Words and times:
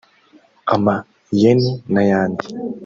ama- 0.73 0.95
yen 1.41 1.59
n’ayandi 1.93 2.45